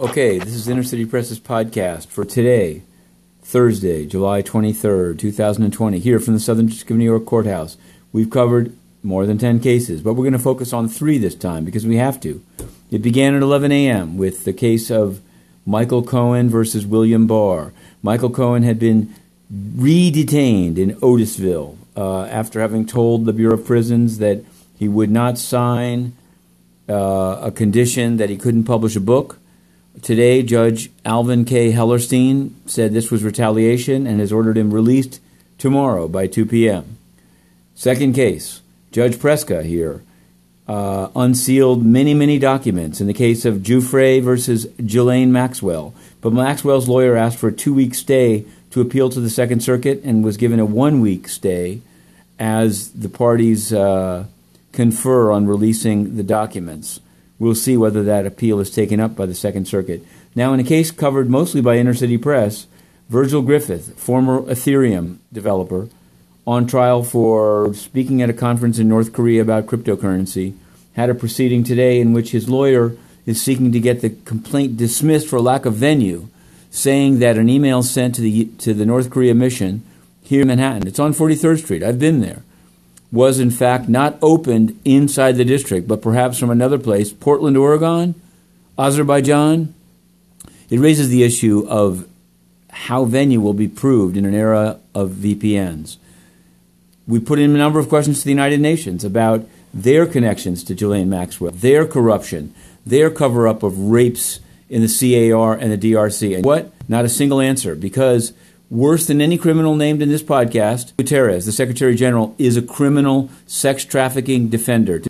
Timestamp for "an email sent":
77.38-78.14